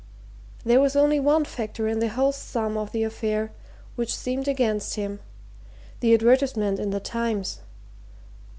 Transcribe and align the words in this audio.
There 0.65 0.81
was 0.81 0.95
only 0.95 1.19
one 1.19 1.45
factor 1.45 1.87
in 1.87 1.99
the 1.99 2.07
whole 2.09 2.31
sum 2.31 2.75
of 2.75 2.91
the 2.91 3.03
affair 3.03 3.51
which 3.95 4.15
seemed 4.17 4.47
against 4.47 4.95
him 4.95 5.19
the 5.99 6.15
advertisement 6.15 6.79
in 6.79 6.89
the 6.89 6.99
Times. 6.99 7.59